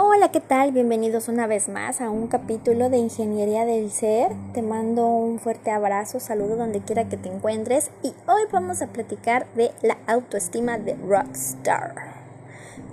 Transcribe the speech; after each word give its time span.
Hola, 0.00 0.30
¿qué 0.30 0.38
tal? 0.38 0.70
Bienvenidos 0.70 1.26
una 1.26 1.48
vez 1.48 1.68
más 1.68 2.00
a 2.00 2.08
un 2.08 2.28
capítulo 2.28 2.88
de 2.88 2.98
Ingeniería 2.98 3.64
del 3.64 3.90
Ser. 3.90 4.30
Te 4.54 4.62
mando 4.62 5.08
un 5.08 5.40
fuerte 5.40 5.72
abrazo, 5.72 6.20
saludo 6.20 6.54
donde 6.54 6.78
quiera 6.78 7.08
que 7.08 7.16
te 7.16 7.28
encuentres 7.28 7.90
y 8.04 8.14
hoy 8.28 8.42
vamos 8.52 8.80
a 8.80 8.86
platicar 8.86 9.48
de 9.56 9.72
la 9.82 9.98
autoestima 10.06 10.78
de 10.78 10.94
Rockstar. 10.94 11.96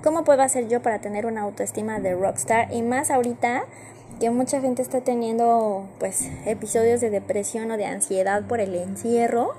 ¿Cómo 0.03 0.23
puedo 0.23 0.41
hacer 0.41 0.67
yo 0.67 0.81
para 0.81 0.97
tener 0.97 1.27
una 1.27 1.43
autoestima 1.43 1.99
de 1.99 2.15
Rockstar? 2.15 2.73
Y 2.73 2.81
más 2.81 3.11
ahorita 3.11 3.65
que 4.19 4.31
mucha 4.31 4.59
gente 4.59 4.81
está 4.81 5.01
teniendo 5.01 5.85
pues 5.99 6.27
episodios 6.47 7.01
de 7.01 7.11
depresión 7.11 7.69
o 7.69 7.77
de 7.77 7.85
ansiedad 7.85 8.47
por 8.47 8.59
el 8.59 8.73
encierro. 8.73 9.53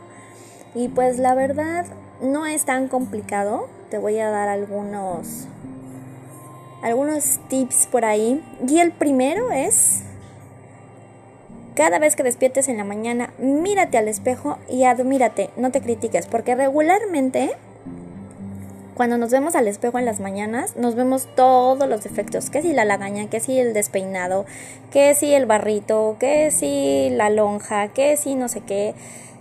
Y 0.74 0.88
pues 0.88 1.20
la 1.20 1.36
verdad 1.36 1.86
no 2.20 2.44
es 2.44 2.64
tan 2.64 2.88
complicado. 2.88 3.68
Te 3.88 3.98
voy 3.98 4.18
a 4.18 4.30
dar 4.30 4.48
algunos 4.48 5.46
algunos 6.82 7.38
tips 7.48 7.86
por 7.86 8.04
ahí. 8.04 8.42
Y 8.66 8.78
el 8.78 8.92
primero 8.92 9.50
es, 9.52 10.02
cada 11.74 11.98
vez 11.98 12.16
que 12.16 12.22
despiertes 12.22 12.68
en 12.68 12.76
la 12.76 12.84
mañana, 12.84 13.32
mírate 13.38 13.98
al 13.98 14.08
espejo 14.08 14.58
y 14.68 14.84
admírate, 14.84 15.50
no 15.56 15.70
te 15.70 15.80
critiques, 15.80 16.26
porque 16.26 16.54
regularmente 16.54 17.50
cuando 18.96 19.18
nos 19.18 19.30
vemos 19.30 19.54
al 19.54 19.68
espejo 19.68 19.98
en 19.98 20.06
las 20.06 20.20
mañanas, 20.20 20.74
nos 20.76 20.94
vemos 20.94 21.28
todos 21.36 21.86
los 21.86 22.02
defectos, 22.02 22.48
que 22.48 22.62
si 22.62 22.72
la 22.72 22.86
lagaña, 22.86 23.28
que 23.28 23.40
si 23.40 23.58
el 23.58 23.74
despeinado, 23.74 24.46
que 24.90 25.14
si 25.14 25.34
el 25.34 25.44
barrito, 25.44 26.16
que 26.18 26.50
si 26.50 27.10
la 27.10 27.28
lonja, 27.28 27.88
que 27.88 28.16
si 28.16 28.34
no 28.34 28.48
sé 28.48 28.62
qué, 28.62 28.94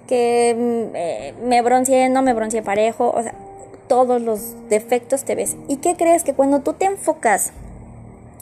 que 0.07 0.55
mm, 0.57 0.95
eh, 0.95 1.33
me 1.45 1.61
bronceé, 1.61 2.09
no 2.09 2.21
me 2.21 2.33
bronceé 2.33 2.63
parejo, 2.63 3.11
o 3.15 3.23
sea, 3.23 3.33
todos 3.87 4.21
los 4.21 4.55
defectos 4.69 5.23
te 5.23 5.35
ves. 5.35 5.55
¿Y 5.67 5.77
qué 5.77 5.95
crees? 5.95 6.23
Que 6.23 6.33
cuando 6.33 6.61
tú 6.61 6.73
te 6.73 6.85
enfocas 6.85 7.51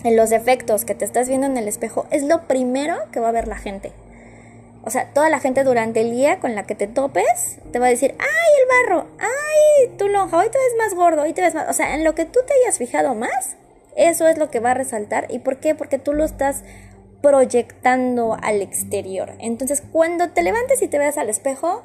en 0.04 0.16
los 0.16 0.30
defectos 0.30 0.86
que 0.86 0.96
te 0.96 1.06
estás 1.06 1.28
viendo 1.28 1.48
en 1.48 1.58
el 1.58 1.68
espejo, 1.68 2.06
es 2.12 2.24
lo 2.24 2.48
primero 2.48 2.96
que 3.12 3.20
va 3.20 3.30
a 3.30 3.34
ver 3.34 3.48
la 3.48 3.58
gente. 3.58 3.92
O 4.86 4.90
sea, 4.90 5.10
toda 5.14 5.30
la 5.30 5.40
gente 5.40 5.64
durante 5.64 6.02
el 6.02 6.12
día 6.12 6.40
con 6.40 6.56
la 6.56 6.64
que 6.64 6.76
te 6.76 6.88
topes 6.88 7.60
te 7.72 7.80
va 7.80 7.86
a 7.86 7.90
decir, 7.90 8.16
ay, 8.20 8.52
el 8.60 8.90
barro, 8.90 9.08
ay, 9.20 9.96
tu 9.98 10.10
lonja, 10.10 10.38
hoy 10.38 10.50
te 10.50 10.58
ves 10.58 10.74
más 10.78 10.94
gordo, 10.94 11.22
hoy 11.22 11.34
te 11.34 11.42
ves 11.42 11.56
más... 11.56 11.70
O 11.70 11.74
sea, 11.74 11.96
en 11.96 12.04
lo 12.04 12.16
que 12.16 12.26
tú 12.26 12.42
te 12.46 12.54
hayas 12.54 12.78
fijado 12.78 13.16
más, 13.16 13.56
eso 13.96 14.28
es 14.28 14.38
lo 14.38 14.50
que 14.50 14.60
va 14.60 14.72
a 14.72 14.74
resaltar. 14.74 15.28
¿Y 15.30 15.40
por 15.40 15.58
qué? 15.58 15.74
Porque 15.74 16.00
tú 16.00 16.12
lo 16.12 16.26
estás 16.26 16.64
proyectando 17.22 18.38
al 18.42 18.62
exterior. 18.62 19.32
Entonces, 19.40 19.82
cuando 19.94 20.32
te 20.32 20.44
levantes 20.44 20.82
y 20.82 20.90
te 20.90 21.00
veas 21.00 21.18
al 21.18 21.30
espejo, 21.30 21.84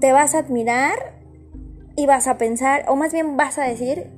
te 0.00 0.12
vas 0.12 0.36
a 0.36 0.38
admirar 0.38 1.13
y 1.96 2.06
vas 2.06 2.26
a 2.26 2.38
pensar, 2.38 2.84
o 2.88 2.96
más 2.96 3.12
bien 3.12 3.36
vas 3.36 3.58
a 3.58 3.64
decir, 3.64 4.10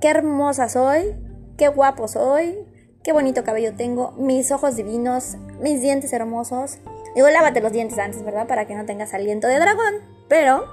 qué 0.00 0.08
hermosa 0.08 0.68
soy, 0.68 1.14
qué 1.56 1.68
guapo 1.68 2.08
soy, 2.08 2.56
qué 3.02 3.12
bonito 3.12 3.44
cabello 3.44 3.74
tengo, 3.74 4.12
mis 4.12 4.52
ojos 4.52 4.76
divinos, 4.76 5.36
mis 5.60 5.80
dientes 5.80 6.12
hermosos. 6.12 6.78
Digo, 7.14 7.28
lávate 7.28 7.60
los 7.60 7.72
dientes 7.72 7.98
antes, 7.98 8.22
¿verdad? 8.22 8.46
Para 8.46 8.66
que 8.66 8.74
no 8.74 8.84
tengas 8.84 9.14
aliento 9.14 9.48
de 9.48 9.58
dragón. 9.58 9.94
Pero, 10.28 10.64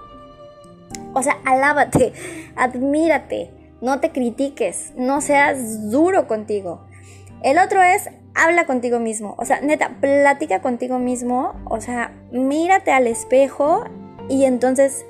o 1.14 1.24
sea, 1.24 1.38
alábate, 1.46 2.14
admírate, 2.56 3.52
no 3.82 4.00
te 4.00 4.12
critiques, 4.12 4.94
no 4.96 5.22
seas 5.22 5.90
duro 5.90 6.28
contigo. 6.28 6.86
El 7.42 7.58
otro 7.58 7.82
es, 7.82 8.10
habla 8.34 8.66
contigo 8.66 9.00
mismo. 9.00 9.36
O 9.38 9.46
sea, 9.46 9.62
neta, 9.62 9.98
platica 10.02 10.62
contigo 10.62 11.00
mismo. 11.00 11.54
O 11.66 11.82
sea, 11.82 12.14
mírate 12.32 12.92
al 12.92 13.08
espejo 13.08 13.86
y 14.30 14.46
entonces 14.46 15.06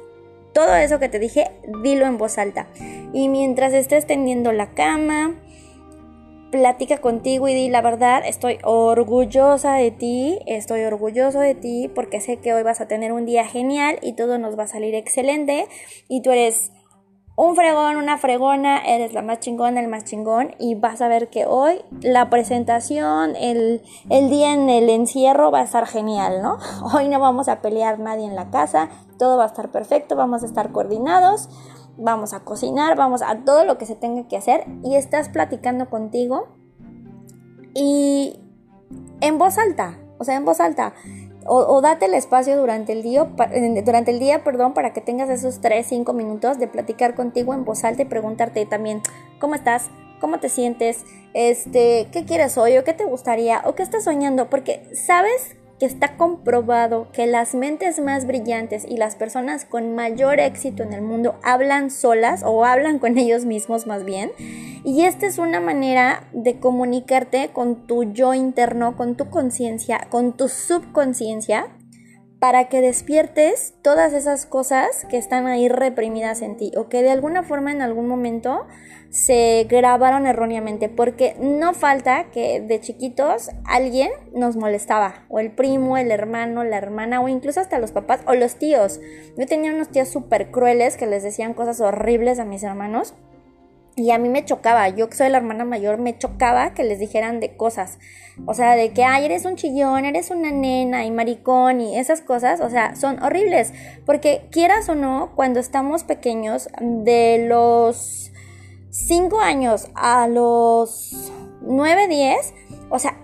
todo 0.56 0.73
eso 0.73 1.00
que 1.00 1.09
te 1.09 1.20
dije, 1.20 1.52
dilo 1.84 2.06
en 2.06 2.17
voz 2.17 2.38
alta. 2.38 2.67
Y 3.11 3.28
mientras 3.28 3.73
estés 3.73 4.08
tendiendo 4.08 4.53
la 4.53 4.73
cama, 4.73 5.36
platica 6.50 7.00
contigo 7.00 7.50
y 7.50 7.53
di 7.53 7.67
la 7.67 7.82
verdad, 7.82 8.23
estoy 8.26 8.60
orgullosa 8.64 9.73
de 9.73 9.92
ti, 9.92 10.39
estoy 10.45 10.83
orgulloso 10.83 11.42
de 11.42 11.55
ti 11.55 11.92
porque 11.94 12.21
sé 12.21 12.38
que 12.38 12.54
hoy 12.54 12.64
vas 12.64 12.80
a 12.80 12.88
tener 12.88 13.11
un 13.11 13.26
día 13.26 13.45
genial 13.45 13.99
y 14.02 14.14
todo 14.14 14.38
nos 14.38 14.58
va 14.58 14.64
a 14.64 14.67
salir 14.67 14.95
excelente 14.95 15.67
y 16.08 16.21
tú 16.21 16.32
eres 16.32 16.71
un 17.37 17.55
fregón, 17.55 17.97
una 17.97 18.17
fregona, 18.17 18.77
eres 18.77 19.13
la 19.13 19.21
más 19.21 19.39
chingona, 19.39 19.81
el 19.81 19.89
más 19.89 20.05
chingón 20.05 20.55
y 20.57 20.75
vas 20.75 21.01
a 21.01 21.09
ver 21.09 21.29
que 21.29 21.45
hoy 21.45 21.81
la 22.01 22.29
presentación, 22.29 23.35
el, 23.35 23.81
el, 24.09 24.29
día 24.29 24.53
en 24.53 24.69
el 24.69 24.89
encierro 24.89 25.51
va 25.51 25.59
a 25.59 25.63
estar 25.63 25.85
genial, 25.85 26.41
¿no? 26.41 26.57
Hoy 26.93 27.09
no 27.09 27.19
vamos 27.19 27.49
a 27.49 27.61
pelear 27.61 27.99
nadie 27.99 28.25
en 28.25 28.35
la 28.35 28.49
casa, 28.51 28.89
todo 29.19 29.37
va 29.37 29.43
a 29.43 29.47
estar 29.47 29.69
perfecto, 29.69 30.15
vamos 30.15 30.43
a 30.43 30.45
estar 30.45 30.71
coordinados, 30.71 31.49
vamos 31.97 32.33
a 32.33 32.41
cocinar, 32.41 32.95
vamos 32.95 33.21
a 33.21 33.43
todo 33.43 33.65
lo 33.65 33.77
que 33.77 33.85
se 33.85 33.95
tenga 33.95 34.27
que 34.29 34.37
hacer 34.37 34.65
y 34.83 34.95
estás 34.95 35.27
platicando 35.27 35.89
contigo 35.89 36.47
y 37.73 38.39
en 39.19 39.37
voz 39.37 39.57
alta, 39.57 39.99
o 40.19 40.23
sea, 40.23 40.37
en 40.37 40.45
voz 40.45 40.61
alta 40.61 40.93
o, 41.45 41.82
date 41.82 42.06
el 42.06 42.14
espacio 42.14 42.58
durante 42.58 42.92
el 42.92 43.04
día, 43.04 43.28
durante 43.83 44.11
el 44.11 44.20
día, 44.20 44.44
perdón, 44.44 44.73
para 44.73 44.94
que 44.94 45.02
tengas 45.02 45.30
esos 45.30 45.61
3, 45.61 45.86
5 45.86 46.14
minutos 46.14 46.58
de 46.58 46.67
platicar 46.67 47.16
contigo 47.16 47.54
en 47.54 47.66
voz 47.66 47.83
alta 47.83 48.02
y 48.02 48.06
preguntarte 48.06 48.66
también, 48.66 49.02
¿cómo 49.39 49.56
estás? 49.56 49.89
¿Cómo 50.20 50.39
te 50.39 50.50
sientes? 50.50 51.04
Este, 51.33 52.08
¿qué 52.11 52.26
quieres 52.26 52.58
hoy 52.58 52.78
o 52.78 52.83
qué 52.83 52.94
te 52.94 53.06
gustaría 53.06 53.61
o 53.66 53.76
qué 53.76 53.83
estás 53.83 54.06
soñando? 54.06 54.50
Porque 54.50 54.89
sabes 54.95 55.56
que 55.80 55.86
está 55.86 56.15
comprobado 56.15 57.08
que 57.11 57.27
las 57.27 57.53
mentes 57.53 57.99
más 57.99 58.25
brillantes 58.25 58.86
y 58.87 58.97
las 58.97 59.15
personas 59.15 59.65
con 59.65 59.93
mayor 59.95 60.39
éxito 60.39 60.83
en 60.83 60.93
el 60.93 61.02
mundo 61.02 61.36
hablan 61.43 61.91
solas 61.91 62.43
o 62.45 62.63
hablan 62.65 62.99
con 62.99 63.17
ellos 63.17 63.45
mismos 63.45 63.87
más 63.87 64.05
bien. 64.05 64.31
Y 64.83 65.03
esta 65.03 65.25
es 65.25 65.39
una 65.39 65.59
manera 65.59 66.27
de 66.31 66.59
comunicarte 66.59 67.49
con 67.52 67.87
tu 67.87 68.03
yo 68.14 68.33
interno, 68.33 68.95
con 68.95 69.15
tu 69.15 69.30
conciencia, 69.30 70.08
con 70.09 70.33
tu 70.33 70.47
subconsciencia, 70.47 71.67
para 72.39 72.69
que 72.69 72.81
despiertes 72.81 73.73
todas 73.81 74.13
esas 74.13 74.45
cosas 74.45 75.05
que 75.09 75.17
están 75.17 75.47
ahí 75.47 75.69
reprimidas 75.69 76.41
en 76.41 76.57
ti 76.57 76.71
o 76.75 76.89
que 76.89 77.01
de 77.01 77.11
alguna 77.11 77.43
forma 77.43 77.71
en 77.71 77.81
algún 77.81 78.07
momento 78.07 78.65
se 79.09 79.65
grabaron 79.69 80.27
erróneamente, 80.27 80.89
porque 80.89 81.37
no 81.39 81.73
falta 81.73 82.25
que 82.31 82.59
de 82.59 82.81
chiquitos 82.81 83.49
alguien 83.63 84.11
nos 84.33 84.57
molestaba, 84.57 85.25
o 85.29 85.39
el 85.39 85.51
primo, 85.51 85.97
el 85.97 86.11
hermano, 86.11 86.65
la 86.65 86.77
hermana, 86.77 87.21
o 87.21 87.29
incluso 87.29 87.61
hasta 87.61 87.79
los 87.79 87.93
papás 87.93 88.19
o 88.27 88.33
los 88.33 88.55
tíos. 88.55 88.99
Yo 89.37 89.45
tenía 89.45 89.73
unos 89.73 89.87
tíos 89.87 90.09
súper 90.09 90.52
crueles 90.52 90.97
que 90.97 91.07
les 91.07 91.23
decían 91.23 91.53
cosas 91.53 91.79
horribles 91.79 92.39
a 92.39 92.45
mis 92.45 92.63
hermanos. 92.63 93.13
Y 93.98 94.11
a 94.11 94.17
mí 94.17 94.28
me 94.28 94.44
chocaba, 94.44 94.89
yo 94.89 95.10
que 95.10 95.16
soy 95.16 95.30
la 95.30 95.38
hermana 95.38 95.64
mayor, 95.64 95.98
me 95.98 96.17
chocaba 96.17 96.73
que 96.73 96.83
les 96.83 97.00
dijeran 97.00 97.39
de 97.39 97.56
cosas. 97.56 97.98
O 98.45 98.54
sea, 98.54 98.76
de 98.76 98.92
que, 98.92 99.06
ay, 99.06 99.23
eres 99.23 99.45
un 99.45 99.56
chillón, 99.56 100.04
eres 100.04 100.32
una 100.32 100.52
nena 100.52 101.06
y 101.06 101.11
maricón 101.11 101.80
y 101.80 101.98
esas 101.98 102.20
cosas, 102.20 102.60
o 102.60 102.70
sea, 102.70 102.95
son 102.98 103.23
horribles. 103.23 103.73
Porque 104.06 104.48
quieras 104.52 104.89
o 104.89 104.95
no, 104.95 105.32
cuando 105.36 105.61
estamos 105.61 106.04
pequeños, 106.04 106.67
de 106.82 107.45
los 107.48 108.33
5 108.89 109.39
años 109.39 109.89
a 109.95 110.27
los 110.27 111.32
9, 111.62 112.08
10, 112.10 112.54
o 112.89 113.00
sea, 113.00 113.17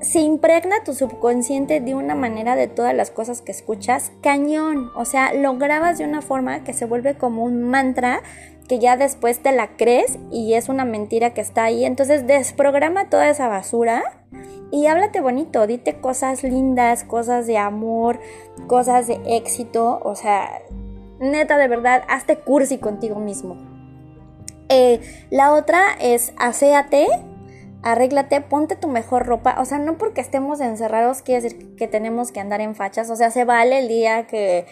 se 0.00 0.20
impregna 0.20 0.84
tu 0.84 0.94
subconsciente 0.94 1.80
de 1.80 1.94
una 1.94 2.14
manera 2.14 2.56
de 2.56 2.68
todas 2.68 2.94
las 2.94 3.10
cosas 3.10 3.40
que 3.40 3.52
escuchas, 3.52 4.12
cañón, 4.22 4.90
o 4.94 5.04
sea, 5.04 5.32
lo 5.32 5.56
grabas 5.56 5.98
de 5.98 6.04
una 6.04 6.22
forma 6.22 6.64
que 6.64 6.72
se 6.72 6.84
vuelve 6.84 7.16
como 7.16 7.44
un 7.44 7.62
mantra 7.62 8.22
que 8.68 8.78
ya 8.78 8.96
después 8.96 9.40
te 9.42 9.52
la 9.52 9.76
crees 9.76 10.18
y 10.30 10.54
es 10.54 10.68
una 10.68 10.84
mentira 10.84 11.32
que 11.32 11.40
está 11.40 11.64
ahí, 11.64 11.84
entonces 11.84 12.26
desprograma 12.26 13.08
toda 13.08 13.28
esa 13.28 13.48
basura 13.48 14.02
y 14.70 14.86
háblate 14.86 15.20
bonito, 15.20 15.66
dite 15.66 16.00
cosas 16.00 16.42
lindas, 16.42 17.04
cosas 17.04 17.46
de 17.46 17.58
amor, 17.58 18.18
cosas 18.66 19.06
de 19.06 19.20
éxito, 19.26 20.00
o 20.02 20.16
sea, 20.16 20.60
neta 21.20 21.56
de 21.56 21.68
verdad, 21.68 22.02
hazte 22.08 22.36
cursi 22.36 22.78
contigo 22.78 23.20
mismo. 23.20 23.56
Eh, 24.68 25.00
la 25.30 25.52
otra 25.54 25.80
es 26.00 26.32
aséate, 26.36 27.06
arréglate, 27.86 28.40
ponte 28.40 28.74
tu 28.74 28.88
mejor 28.88 29.26
ropa. 29.26 29.56
O 29.60 29.64
sea, 29.64 29.78
no 29.78 29.96
porque 29.96 30.20
estemos 30.20 30.60
encerrados 30.60 31.22
quiere 31.22 31.42
decir 31.42 31.76
que 31.76 31.86
tenemos 31.86 32.32
que 32.32 32.40
andar 32.40 32.60
en 32.60 32.74
fachas. 32.74 33.10
O 33.10 33.16
sea, 33.16 33.30
se 33.30 33.44
vale 33.44 33.78
el 33.78 33.88
día 33.88 34.26
que, 34.26 34.66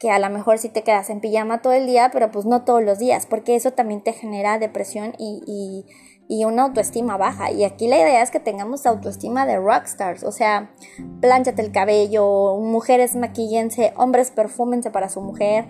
que 0.00 0.10
a 0.10 0.18
lo 0.18 0.28
mejor 0.30 0.58
sí 0.58 0.68
te 0.68 0.82
quedas 0.82 1.08
en 1.08 1.20
pijama 1.20 1.62
todo 1.62 1.74
el 1.74 1.86
día, 1.86 2.10
pero 2.12 2.32
pues 2.32 2.44
no 2.44 2.64
todos 2.64 2.82
los 2.82 2.98
días, 2.98 3.26
porque 3.26 3.54
eso 3.54 3.70
también 3.70 4.02
te 4.02 4.12
genera 4.12 4.58
depresión 4.58 5.14
y, 5.16 5.42
y, 5.46 5.86
y 6.28 6.44
una 6.44 6.64
autoestima 6.64 7.16
baja. 7.16 7.52
Y 7.52 7.62
aquí 7.62 7.86
la 7.86 7.98
idea 7.98 8.20
es 8.20 8.32
que 8.32 8.40
tengamos 8.40 8.84
autoestima 8.84 9.46
de 9.46 9.58
rockstars. 9.58 10.24
O 10.24 10.32
sea, 10.32 10.74
plánchate 11.20 11.62
el 11.62 11.70
cabello, 11.70 12.56
mujeres 12.56 13.14
maquillense, 13.14 13.92
hombres 13.96 14.32
perfúmense 14.32 14.90
para 14.90 15.08
su 15.08 15.20
mujer 15.20 15.66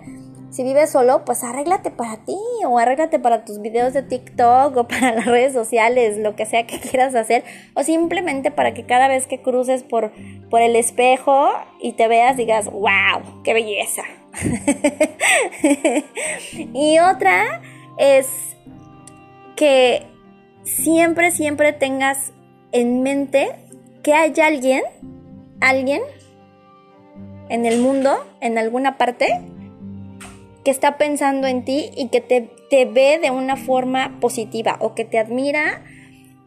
si 0.49 0.63
vives 0.63 0.89
solo, 0.89 1.25
pues 1.25 1.43
arréglate 1.43 1.91
para 1.91 2.17
ti 2.23 2.37
o 2.65 2.79
arréglate 2.79 3.19
para 3.19 3.43
tus 3.43 3.61
videos 3.61 3.93
de 3.93 4.03
TikTok 4.03 4.77
o 4.77 4.87
para 4.87 5.11
las 5.15 5.25
redes 5.25 5.53
sociales, 5.53 6.17
lo 6.17 6.35
que 6.35 6.45
sea 6.45 6.65
que 6.65 6.79
quieras 6.79 7.15
hacer, 7.15 7.43
o 7.73 7.83
simplemente 7.83 8.51
para 8.51 8.73
que 8.73 8.85
cada 8.85 9.07
vez 9.07 9.27
que 9.27 9.41
cruces 9.41 9.83
por, 9.83 10.11
por 10.49 10.61
el 10.61 10.75
espejo 10.75 11.49
y 11.81 11.93
te 11.93 12.07
veas 12.07 12.37
digas, 12.37 12.65
wow, 12.71 13.43
qué 13.43 13.53
belleza. 13.53 14.03
y 16.73 16.99
otra 16.99 17.61
es 17.97 18.27
que 19.55 20.05
siempre, 20.63 21.31
siempre 21.31 21.73
tengas 21.73 22.31
en 22.71 23.01
mente 23.01 23.49
que 24.03 24.13
hay 24.13 24.33
alguien, 24.41 24.83
alguien 25.59 26.01
en 27.49 27.65
el 27.65 27.79
mundo, 27.79 28.15
en 28.41 28.57
alguna 28.57 28.97
parte, 28.97 29.27
que 30.67 30.71
está 30.71 30.97
pensando 30.97 31.47
en 31.47 31.63
ti 31.63 31.91
y 31.95 32.09
que 32.09 32.19
te, 32.19 32.41
te 32.69 32.83
ve 32.83 33.19
de 33.19 33.31
una 33.31 33.55
forma 33.55 34.17
positiva 34.19 34.75
o 34.81 34.95
que 34.95 35.05
te 35.05 35.17
admira 35.17 35.81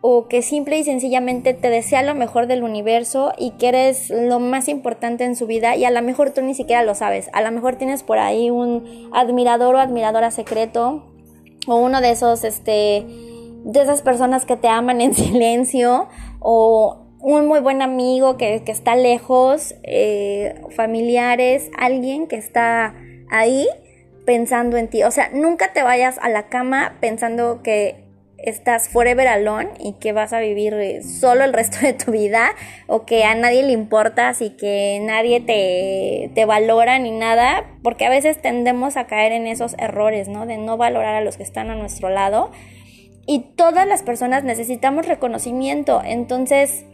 o 0.03 0.29
que 0.29 0.43
simple 0.43 0.79
y 0.79 0.85
sencillamente 0.85 1.55
te 1.55 1.71
desea 1.71 2.03
lo 2.03 2.15
mejor 2.15 2.47
del 2.47 2.63
universo 2.63 3.33
y 3.39 3.53
que 3.53 3.69
eres 3.69 4.11
lo 4.11 4.39
más 4.39 4.69
importante 4.69 5.25
en 5.25 5.37
su 5.37 5.47
vida 5.47 5.75
y 5.75 5.87
a 5.87 5.91
lo 5.91 6.03
mejor 6.03 6.33
tú 6.33 6.43
ni 6.43 6.53
siquiera 6.53 6.83
lo 6.83 6.95
sabes. 6.95 7.31
A 7.33 7.41
lo 7.41 7.51
mejor 7.51 7.77
tienes 7.77 8.03
por 8.03 8.19
ahí 8.19 8.51
un 8.51 9.09
admirador 9.15 9.77
o 9.77 9.79
admiradora 9.79 10.31
secreto 10.31 11.03
o 11.67 11.77
uno 11.77 12.03
de 12.03 12.11
esos, 12.11 12.45
este, 12.45 13.07
de 13.07 13.81
esas 13.81 14.03
personas 14.03 14.45
que 14.45 14.59
te 14.59 14.69
aman 14.69 15.01
en 15.01 15.15
silencio 15.15 16.09
o 16.41 17.07
un 17.21 17.49
muy 17.49 17.61
buen 17.61 17.81
amigo 17.81 18.37
que, 18.37 18.63
está 18.67 18.97
lejos, 18.97 19.75
eh, 19.83 20.61
familiares, 20.77 21.71
alguien 21.79 22.27
que 22.27 22.37
está 22.37 22.95
ahí 23.31 23.67
pensando 24.31 24.77
en 24.77 24.87
ti. 24.87 25.03
O 25.03 25.11
sea, 25.11 25.29
nunca 25.33 25.73
te 25.73 25.83
vayas 25.83 26.17
a 26.23 26.29
la 26.29 26.45
cama 26.45 26.99
pensando 27.01 27.65
que 27.65 28.05
estás 28.39 28.89
forever 28.89 29.27
alone 29.27 29.71
y 29.81 29.95
que 29.95 30.13
vas 30.13 30.33
a 30.33 30.39
vivir 30.39 30.73
eh, 30.75 31.03
solo 31.03 31.43
el 31.43 31.53
resto 31.53 31.81
de 31.81 31.95
tu 31.95 32.13
vida 32.13 32.53
o 32.87 33.05
que 33.05 33.25
a 33.25 33.35
nadie 33.35 33.65
le 33.65 33.73
importas 33.73 34.41
y 34.41 34.51
que 34.51 35.01
nadie 35.03 35.41
te, 35.41 36.31
te, 36.33 36.45
valora 36.45 37.01
ni 37.01 37.11
nada, 37.11 37.65
porque 37.83 38.07
a 38.07 38.09
veces 38.09 38.41
tendemos 38.41 38.97
a 38.97 39.09
caer 39.09 39.33
en 39.33 39.49
esos 39.49 39.75
errores, 39.79 40.29
¿no? 40.29 40.47
De 40.47 40.59
no 40.59 40.77
valorar 40.77 41.17
a 41.17 41.23
los 41.23 41.37
que 41.37 41.43
están 41.43 41.69
a 41.69 41.75
nuestro 41.75 42.09
lado. 42.09 42.53
Y 43.27 43.41
todas 43.57 43.85
las 43.85 44.05
personas 44.05 44.45
necesitamos 44.45 45.07
reconocimiento, 45.07 46.03
entonces 46.05 46.85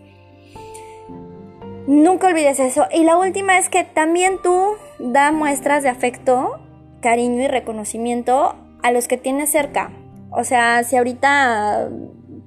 nunca 1.87 2.29
olvides 2.29 2.61
eso. 2.61 2.87
Y 2.91 3.05
la 3.05 3.19
última 3.19 3.59
es 3.59 3.69
que 3.69 3.85
también 3.85 4.41
tú 4.43 4.77
da 4.99 5.33
muestras 5.33 5.83
de 5.83 5.91
afecto, 5.91 6.63
cariño 7.07 7.43
y 7.43 7.47
reconocimiento 7.49 8.57
a 8.83 8.91
los 8.91 9.07
que 9.07 9.17
tienes 9.17 9.51
cerca 9.51 9.93
o 10.31 10.45
sea, 10.45 10.85
si 10.85 10.97
ahorita 10.97 11.89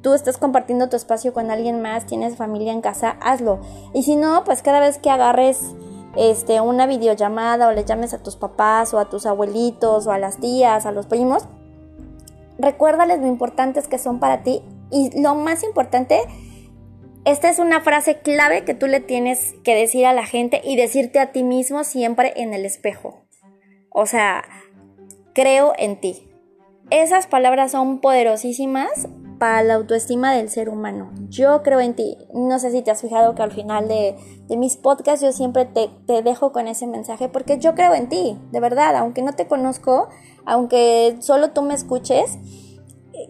tú 0.01 0.13
estás 0.13 0.37
compartiendo 0.37 0.89
tu 0.89 0.95
espacio 0.95 1.33
con 1.33 1.49
alguien 1.49 1.81
más, 1.81 2.05
tienes 2.05 2.35
familia 2.35 2.71
en 2.71 2.81
casa, 2.81 3.17
hazlo. 3.21 3.59
Y 3.93 4.03
si 4.03 4.15
no, 4.15 4.43
pues 4.43 4.61
cada 4.61 4.79
vez 4.79 4.99
que 4.99 5.09
agarres 5.09 5.59
este, 6.15 6.61
una 6.61 6.85
videollamada 6.85 7.67
o 7.67 7.71
le 7.71 7.85
llames 7.85 8.13
a 8.13 8.21
tus 8.21 8.35
papás 8.35 8.93
o 8.93 8.99
a 8.99 9.09
tus 9.09 9.25
abuelitos 9.25 10.07
o 10.07 10.11
a 10.11 10.19
las 10.19 10.37
tías, 10.37 10.85
a 10.85 10.91
los 10.91 11.07
primos, 11.07 11.47
recuérdales 12.57 13.19
lo 13.19 13.27
importantes 13.27 13.87
que 13.87 13.97
son 13.97 14.19
para 14.19 14.43
ti 14.43 14.61
y 14.91 15.19
lo 15.19 15.35
más 15.35 15.63
importante, 15.63 16.21
esta 17.25 17.49
es 17.49 17.59
una 17.59 17.81
frase 17.81 18.19
clave 18.19 18.65
que 18.65 18.73
tú 18.75 18.87
le 18.87 18.99
tienes 18.99 19.55
que 19.63 19.75
decir 19.75 20.05
a 20.05 20.13
la 20.13 20.25
gente 20.25 20.61
y 20.63 20.75
decirte 20.75 21.19
a 21.19 21.31
ti 21.31 21.43
mismo 21.43 21.83
siempre 21.83 22.33
en 22.35 22.53
el 22.53 22.65
espejo. 22.65 23.28
O 23.89 24.05
sea, 24.05 24.43
creo 25.33 25.73
en 25.77 25.99
ti. 25.99 26.29
Esas 26.89 27.27
palabras 27.27 27.71
son 27.71 27.99
poderosísimas 27.99 29.07
para 29.39 29.63
la 29.63 29.75
autoestima 29.75 30.33
del 30.33 30.49
ser 30.49 30.69
humano. 30.69 31.11
Yo 31.29 31.63
creo 31.63 31.79
en 31.79 31.95
ti. 31.95 32.17
No 32.33 32.59
sé 32.59 32.71
si 32.71 32.81
te 32.81 32.91
has 32.91 33.01
fijado 33.01 33.35
que 33.35 33.41
al 33.41 33.51
final 33.51 33.87
de, 33.87 34.15
mis 34.57 34.77
podcasts 34.77 35.23
yo 35.23 35.31
siempre 35.31 35.65
te, 35.65 35.89
te, 36.05 36.21
dejo 36.21 36.51
con 36.51 36.67
ese 36.67 36.87
mensaje 36.87 37.29
porque 37.29 37.57
yo 37.57 37.73
creo 37.73 37.93
en 37.93 38.09
ti, 38.09 38.37
de 38.51 38.59
verdad, 38.59 38.95
aunque 38.97 39.21
no 39.21 39.33
te 39.33 39.47
conozco, 39.47 40.09
aunque 40.45 41.17
solo 41.19 41.51
tú 41.51 41.61
me 41.61 41.73
escuches, 41.73 42.37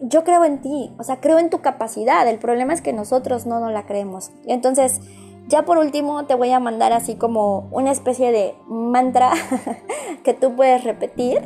yo 0.02 0.24
creo 0.24 0.44
en 0.44 0.60
ti, 0.60 0.92
o 0.98 1.04
sea, 1.04 1.20
creo 1.20 1.38
en 1.38 1.50
tu 1.50 1.60
capacidad. 1.60 2.26
El 2.28 2.38
problema 2.38 2.72
es 2.72 2.80
que 2.80 2.92
nosotros 2.92 3.46
no 3.46 3.60
nos 3.60 3.72
la 3.72 3.86
creemos. 3.86 4.30
Entonces, 4.46 5.00
ya 5.50 5.64
por 5.64 5.78
último 5.78 6.24
te 6.26 6.34
voy 6.34 6.52
a 6.52 6.60
mandar 6.60 6.92
así 6.92 7.16
como 7.16 7.68
una 7.72 7.90
especie 7.90 8.30
de 8.30 8.54
mantra 8.68 9.32
que 10.24 10.32
tú 10.32 10.54
puedes 10.54 10.84
repetir 10.84 11.42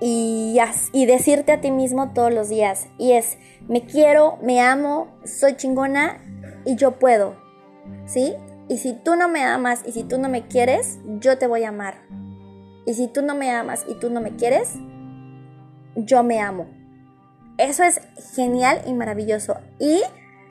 y, 0.00 0.58
y 0.92 1.06
decirte 1.06 1.52
a 1.52 1.60
ti 1.60 1.70
mismo 1.70 2.10
todos 2.12 2.32
los 2.32 2.50
días. 2.50 2.88
Y 2.98 3.12
es, 3.12 3.38
me 3.68 3.80
quiero, 3.86 4.38
me 4.42 4.60
amo, 4.60 5.08
soy 5.24 5.56
chingona 5.56 6.20
y 6.64 6.76
yo 6.76 6.98
puedo. 6.98 7.34
¿Sí? 8.04 8.34
Y 8.68 8.78
si 8.78 8.92
tú 8.92 9.16
no 9.16 9.28
me 9.28 9.42
amas 9.42 9.82
y 9.86 9.92
si 9.92 10.04
tú 10.04 10.18
no 10.18 10.28
me 10.28 10.46
quieres, 10.46 10.98
yo 11.20 11.38
te 11.38 11.46
voy 11.46 11.64
a 11.64 11.70
amar. 11.70 12.02
Y 12.84 12.94
si 12.94 13.08
tú 13.08 13.22
no 13.22 13.34
me 13.34 13.50
amas 13.50 13.84
y 13.88 13.94
tú 13.94 14.10
no 14.10 14.20
me 14.20 14.36
quieres, 14.36 14.74
yo 15.94 16.22
me 16.22 16.40
amo. 16.40 16.66
Eso 17.56 17.82
es 17.82 18.00
genial 18.34 18.82
y 18.86 18.92
maravilloso. 18.92 19.56
Y 19.78 20.02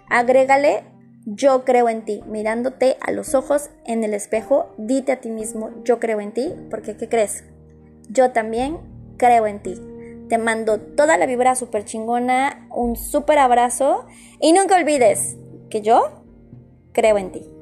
agrégale, 0.10 0.84
yo 1.26 1.66
creo 1.66 1.90
en 1.90 2.06
ti. 2.06 2.24
Mirándote 2.28 2.98
a 3.02 3.12
los 3.12 3.36
ojos 3.36 3.70
en 3.86 4.04
el 4.04 4.14
espejo, 4.14 4.74
dite 4.78 5.12
a 5.12 5.22
ti 5.22 5.30
mismo, 5.30 5.72
yo 5.84 6.00
creo 6.00 6.22
en 6.22 6.34
ti, 6.34 6.54
porque 6.70 6.96
¿qué 6.96 7.10
crees? 7.10 7.44
Yo 8.10 8.32
también 8.32 8.78
creo 9.18 9.48
en 9.48 9.62
ti. 9.62 9.76
Te 10.30 10.38
mando 10.38 10.80
toda 10.80 11.18
la 11.18 11.26
vibra 11.26 11.56
súper 11.56 11.86
chingona, 11.86 12.68
un 12.74 12.96
súper 12.96 13.38
abrazo 13.40 14.06
y 14.40 14.54
nunca 14.54 14.76
olvides 14.76 15.38
que 15.70 15.82
yo 15.82 16.24
creo 16.94 17.18
en 17.18 17.32
ti. 17.32 17.55